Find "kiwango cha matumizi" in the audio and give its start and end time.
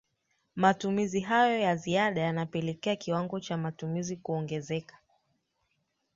2.95-4.17